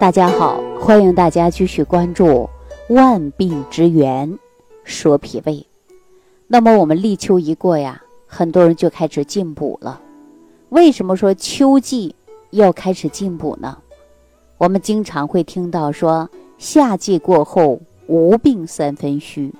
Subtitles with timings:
[0.00, 2.48] 大家好，欢迎大家继续关注
[2.94, 4.30] 《万病之源》，
[4.84, 5.66] 说脾胃。
[6.46, 10.00] 那么我们立秋一过呀，很多人就开始进补了。
[10.68, 12.14] 为什么说秋季
[12.50, 13.76] 要开始进补呢？
[14.56, 19.52] 我们经常会听到说，夏季过后无病三分虚，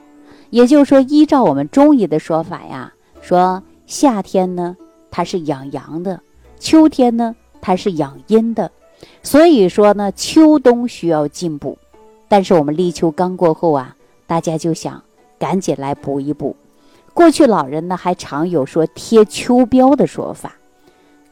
[0.51, 4.77] 也就是说，依照我们中医的说法呀，说夏天呢
[5.11, 6.21] 它是养阳的，
[6.61, 8.71] 秋天呢它是养阴的。
[9.23, 11.79] 所以说呢，秋冬需要进补，
[12.29, 15.03] 但是我们立秋刚过后啊，大家就想
[15.39, 16.57] 赶紧来补一补。
[17.15, 20.57] 过去老人呢还常有说贴秋膘的说法，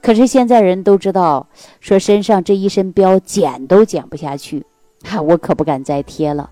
[0.02, 1.46] 可是现在人都知道，
[1.80, 4.64] 说身上这一身膘减都减不下去，
[5.04, 6.50] 哈，我可不敢再贴了。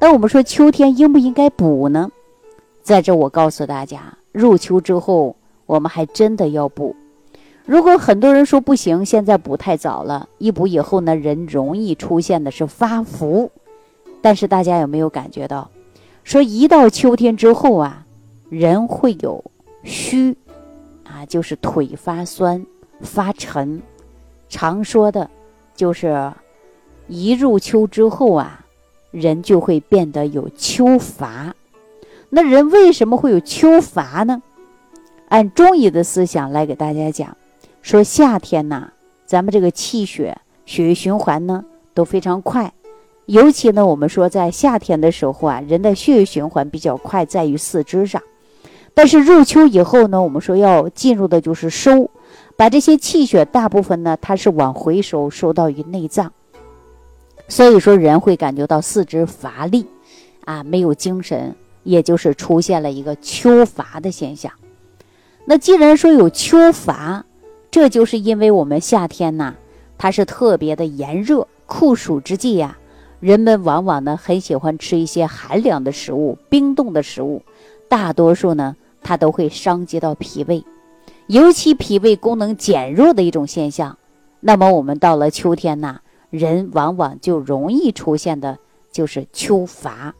[0.00, 2.10] 那我们说秋天应不应该补呢？
[2.82, 5.34] 在这我告诉大家，入秋之后
[5.66, 6.94] 我们还真的要补。
[7.68, 13.50] 如果很多人说不行，现在补太早了，一补以后呢，人容易出现的是发福。
[14.22, 15.70] 但是大家有没有感觉到，
[16.24, 18.06] 说一到秋天之后啊，
[18.48, 19.44] 人会有
[19.84, 20.34] 虚，
[21.04, 22.64] 啊，就是腿发酸、
[23.02, 23.82] 发沉。
[24.48, 25.28] 常说的，
[25.76, 26.32] 就是
[27.06, 28.64] 一入秋之后啊，
[29.10, 31.54] 人就会变得有秋乏。
[32.30, 34.42] 那人为什么会有秋乏呢？
[35.28, 37.36] 按中医的思想来给大家讲。
[37.82, 38.90] 说夏天呐，
[39.24, 42.72] 咱们这个气血、血液循环呢都非常快，
[43.26, 48.22] 尤其呢，我们说在夏天的时候啊，人的血液循环比较快，在于四肢上。
[48.94, 52.10] 但是入秋以后呢，我们说要进入的就是收，
[52.56, 56.32] 把这些气血大部分呢，它是往回收，收到于内脏。
[57.46, 59.86] 所以说，人会感觉到四肢乏力，
[60.44, 64.52] 啊，没有精神，也就是出现了一个秋乏的现象。
[65.44, 67.24] 那既然说有秋乏，
[67.70, 69.54] 这就是因为我们夏天呐，
[69.98, 72.78] 它是特别的炎热，酷暑之际呀，
[73.20, 77.42] 人们往往呢很喜欢吃一些寒凉的食物、冰冻的食物，
[77.88, 80.64] 大多数呢它都会伤及到脾胃，
[81.26, 83.98] 尤其脾胃功能减弱的一种现象。
[84.40, 86.00] 那么我们到了秋天呐，
[86.30, 88.58] 人往往就容易出现的
[88.90, 90.14] 就是秋乏。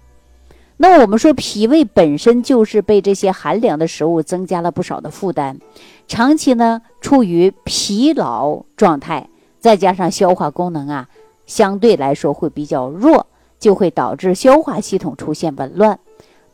[0.81, 5.59] 那我们说脾胃本身就是被这些寒凉的食物增加了不少的负担，
[6.07, 9.29] 长期呢处于疲劳状态，
[9.59, 11.09] 再加上消化功能啊
[11.47, 13.27] 相对来说会比较弱，
[13.59, 15.99] 就会导致消化系统出现紊乱。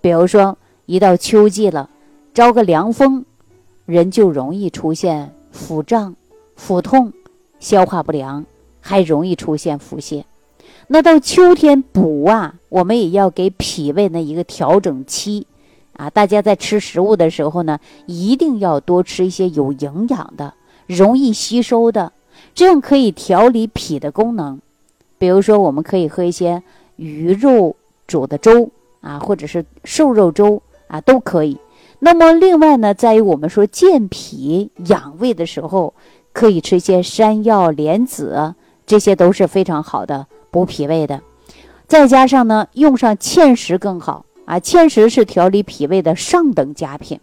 [0.01, 0.57] 比如说
[0.87, 1.91] 一到秋季了，
[2.33, 3.27] 招个凉风，
[3.85, 6.17] 人就容易出现腹胀、
[6.57, 7.13] 腹痛、
[7.61, 8.47] 消化不良，
[8.81, 10.25] 还容易出现腹泻。
[10.89, 15.47] 那到秋天补啊，我们也要给脾胃呢一个调整期，
[15.95, 20.55] 啊，大家在吃食物的时候呢，一定要多吃一些有营养的、
[20.87, 22.13] 容易吸收的，
[22.55, 24.61] 这样可以调理脾的功能。
[25.17, 26.63] 比如说，我们可以喝一些
[26.97, 31.59] 鱼肉煮的粥啊，或者是瘦肉粥啊，都可以。
[32.01, 35.95] 那么另外呢，在于我们说健脾养胃的时候，
[36.35, 40.27] 可以吃一些山药、莲子，这些都是非常好的。
[40.55, 41.21] 补脾胃的，
[41.89, 44.61] 再加上呢，用上芡实更好啊。
[44.61, 47.19] 芡实是调理脾胃的上等佳品，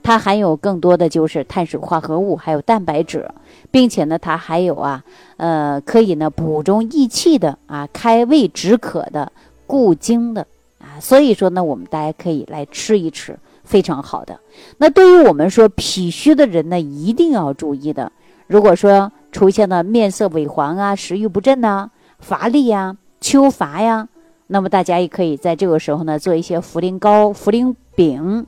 [0.00, 3.28] 它含有更多的就是碳水化合物，还有蛋白质，
[3.72, 5.02] 并且呢，它还有啊，
[5.38, 9.32] 呃，可以呢补中益气的啊，开胃止渴的，
[9.66, 10.46] 固精的
[10.78, 11.00] 啊。
[11.00, 14.38] 所以说呢，我们大家可以来吃一吃，非常好的。
[14.76, 18.12] 那对于我们说脾虚的人呢，一定要注意的。
[18.46, 21.90] 如果说出现了面色萎黄啊，食欲不振呐。
[22.18, 24.08] 乏力呀，秋乏呀，
[24.48, 28.46] 那么大家也可以在这个时候呢，做一些茯苓糕、茯苓饼，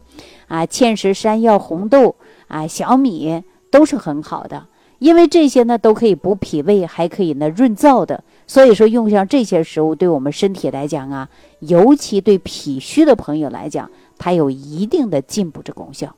[0.49, 2.17] 啊，芡实、山药、红豆
[2.49, 4.67] 啊，小米都是很好的，
[4.99, 8.23] 因为这些呢都可以补脾胃，还可以呢润燥的。
[8.47, 11.29] 所以说，用上这些食物，对我们身体来讲啊，
[11.61, 13.89] 尤其对脾虚的朋友来讲，
[14.19, 16.17] 它有一定的进补之功效。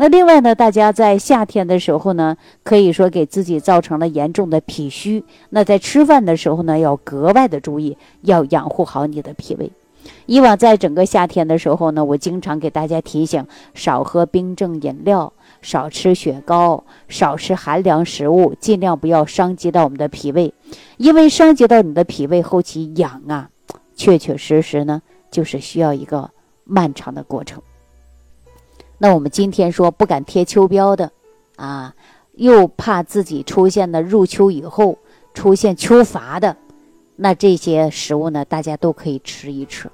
[0.00, 5.24] 那另外呢，大家在夏天的时候呢，可以说给自己造成了严重的脾虚。
[5.50, 9.72] 那在吃饭的时候呢，要格外的注意，要养护好你的脾胃。
[10.26, 20.54] 以往在整个夏天的时候呢，我经常给大家提醒，少喝冰镇饮料，少吃雪糕，少吃寒凉食物，尽量不要伤及到我们的脾胃，
[20.96, 23.50] 因为伤及到你的脾胃，后期养啊，
[23.96, 26.30] 确确实实呢，就是需要一个
[26.62, 27.60] 漫长的过程。
[28.98, 31.12] 那我们今天说不敢贴秋膘的，
[31.56, 31.94] 啊，
[32.34, 34.98] 又怕自己出现了入秋以后
[35.32, 36.56] 出现秋乏的，
[37.16, 39.90] 那这些食物呢，大家都可以吃一吃。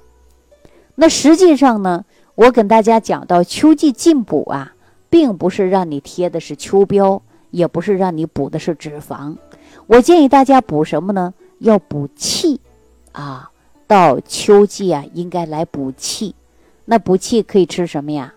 [0.95, 2.05] 那实际上呢，
[2.35, 4.73] 我跟大家讲到秋季进补啊，
[5.09, 7.21] 并不是让你贴的是秋膘，
[7.51, 9.35] 也不是让你补的是脂肪。
[9.87, 11.33] 我建议大家补什么呢？
[11.59, 12.59] 要补气
[13.11, 13.51] 啊。
[13.87, 16.33] 到秋季啊，应该来补气。
[16.85, 18.33] 那补气可以吃什么呀？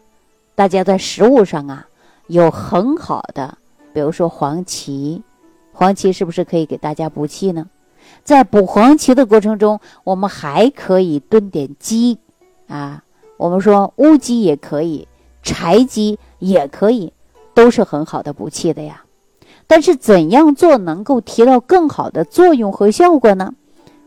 [0.59, 1.87] 大家在食物上啊，
[2.27, 3.59] 有很好的，
[3.93, 5.23] 比如说黄芪。
[5.71, 7.69] 黄芪是不是可以给大家补气呢？
[8.25, 12.19] 在补黄芪的过程中，我们还可以炖点鸡
[12.67, 13.05] 啊。
[13.37, 15.07] 我们说乌鸡也可以，
[15.45, 17.13] 柴鸡也可以，
[17.55, 19.05] 都是很好的补气的呀。
[19.69, 23.55] 但是怎样做能够提到更好的作用和效果呢？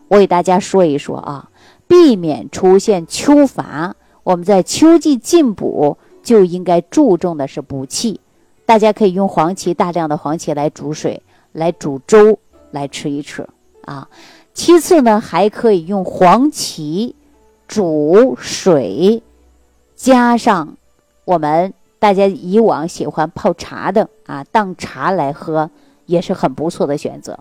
[0.10, 1.50] 我给大家说一说啊，
[1.88, 3.96] 避免出现秋乏。
[4.24, 8.20] 我们在秋季进补就应该注重的是补气。
[8.66, 11.22] 大家可以用黄芪，大量的黄芪来煮水，
[11.52, 12.40] 来煮粥
[12.72, 13.48] 来吃一吃
[13.84, 14.08] 啊。
[14.54, 17.16] 其次呢，还可以用黄芪
[17.68, 19.22] 煮水，
[19.96, 20.78] 加上
[21.26, 25.70] 我们大家以往喜欢泡茶的啊，当茶来喝
[26.06, 27.40] 也是很不错的选择。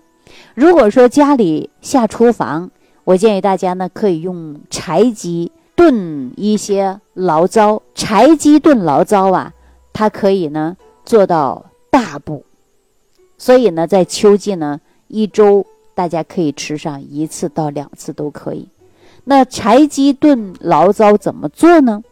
[0.53, 2.71] 如果说家里下厨房，
[3.03, 7.81] 我建议大家呢可以用柴鸡炖一些醪糟。
[8.01, 9.53] 柴鸡炖醪糟啊，
[9.93, 10.75] 它可以呢
[11.05, 12.43] 做到大补，
[13.37, 18.67] 所以呢在秋季呢一周大家可以吃上一次到两次都可以。
[19.25, 22.03] 那柴鸡炖醪糟怎么做呢？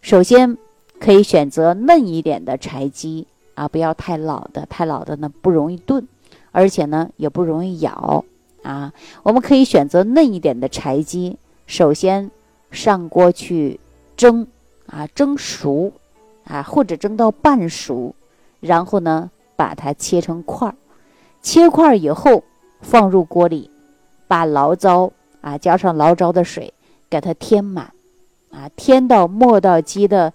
[0.00, 0.56] 首先
[1.00, 3.26] 可以选择嫩一点的柴鸡
[3.56, 6.06] 啊，不要太老的，太老的呢不容易炖。
[6.52, 8.24] 而且呢，也不容易咬
[8.62, 8.92] 啊。
[9.24, 12.30] 我们可以选择嫩一点的柴鸡，首先
[12.70, 13.80] 上锅去
[14.16, 14.46] 蒸
[14.94, 15.92] 啊，蒸熟
[16.44, 18.14] 啊，或者蒸到半熟，
[18.60, 20.74] 然后呢，把它切成块儿。
[21.42, 22.44] 切块儿以后，
[22.80, 23.68] 放入锅里，
[24.28, 25.10] 把醪糟
[25.40, 26.72] 啊，加上醪糟的水，
[27.10, 27.92] 给它添满
[28.52, 30.32] 啊，添到磨到鸡的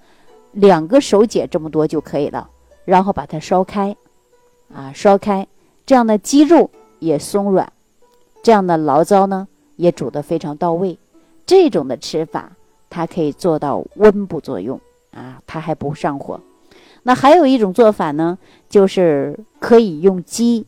[0.51, 2.50] 两个手解这么多就可以了。
[2.83, 3.95] 然后把它烧开
[4.73, 5.47] 啊，烧开。
[5.85, 6.69] 这样的鸡肉
[7.00, 7.71] 也松软，
[8.44, 9.47] 这样的醪糟呢
[9.77, 11.00] 也煮得非常到位。
[11.45, 12.51] 这种的吃法，
[12.89, 14.80] 它可以做到温补作用
[15.12, 16.39] 啊，它还不上火。
[17.03, 18.38] 那还有一种做法呢，
[18.68, 20.65] 就是可以用鸡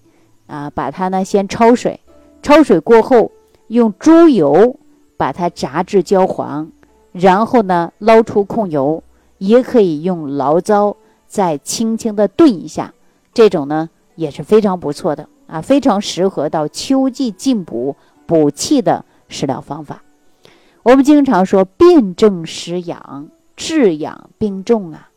[0.47, 1.99] 啊，把它呢先焯水，
[2.41, 3.31] 焯水过后
[3.67, 4.77] 用猪油
[5.17, 6.71] 把它炸至焦黄，
[7.11, 9.03] 然后呢捞出控油，
[9.37, 10.95] 也可以用醪糟
[11.27, 12.93] 再轻轻的炖一下。
[13.33, 13.89] 这种呢。
[14.15, 17.95] 也是非常不错的啊，非常适合到秋季进补
[18.27, 20.03] 补气的食疗方法。
[20.83, 25.09] 我们经常说辨证施养，治养并重啊。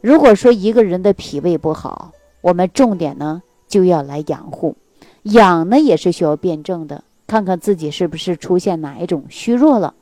[0.00, 4.76] 如果说一个人的脾胃不好，我们重点呢就要来养护。
[5.24, 9.94] 养呢也是需要辩证的，看看自己是不是出现哪一种虚弱了。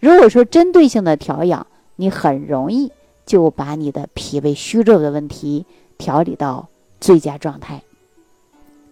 [0.00, 2.90] 如果说针对性的调养，你很容易
[3.24, 5.64] 就把你的脾胃虚弱的问题
[5.96, 6.66] 调理到
[7.00, 7.83] 最佳状态。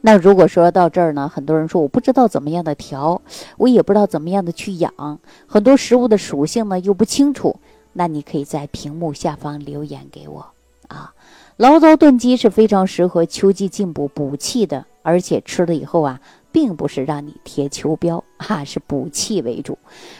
[0.04, 3.22] 那如果说到这儿呢，很多人说我不知道怎么样的调，
[3.56, 7.56] 我也不知道怎么样的去养，很多食物的属性呢又不清楚，
[7.92, 10.44] 那你可以在屏幕下方留言给我
[10.88, 11.14] 啊。
[11.56, 16.20] 醪糟炖鸡是非常适合秋季进补补气的，而且吃了以后啊，
[16.50, 19.78] 并不是让你贴秋膘哈，是补气为主。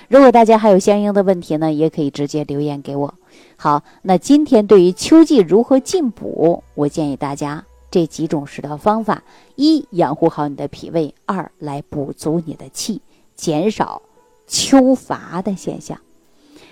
[0.09, 3.15] 如果大家还有相应的问题呢，也可以直接留言给我。
[3.57, 7.65] 好，那今天对于秋季如何进补，我建议大家。
[7.93, 9.23] 这几种食疗方法：
[9.55, 13.03] 一、养护好你的脾胃；二、来补足你的气，
[13.37, 14.01] 减少
[14.47, 15.99] 秋乏的现象。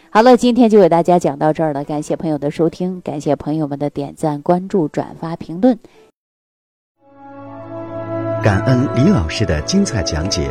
[0.08, 5.78] 好了，今天就给大家讲到这儿了，感谢朋友的收听，感谢朋友们的点赞、关注、转发、评论。
[8.42, 10.50] 感恩李老师的精彩讲解。